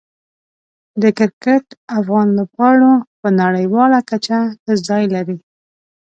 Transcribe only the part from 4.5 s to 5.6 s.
ښه ځای لري.